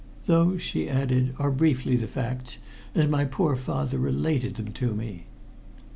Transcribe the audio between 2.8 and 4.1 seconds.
as my poor father